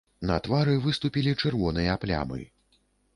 [0.29, 2.41] На твары выступілі чырвоныя плямы.